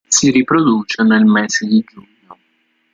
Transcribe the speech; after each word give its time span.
Si 0.09 0.31
riproduce 0.31 1.03
nel 1.03 1.25
mese 1.25 1.67
di 1.67 1.83
giugno. 1.87 2.37